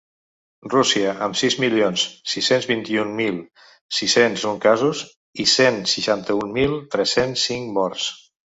[0.73, 3.37] Rússia, amb sis milions sis-cents vint-i-un mil
[3.99, 5.05] sis-cents un casos
[5.45, 8.13] i cent setanta-un mil tres-cents cinc morts.